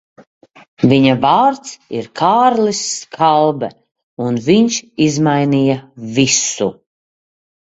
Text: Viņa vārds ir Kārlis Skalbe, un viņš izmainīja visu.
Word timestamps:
Viņa 0.93 1.11
vārds 1.25 1.73
ir 1.99 2.07
Kārlis 2.21 2.81
Skalbe, 2.93 3.69
un 4.29 4.41
viņš 4.49 4.81
izmainīja 5.09 5.77
visu. 6.19 6.73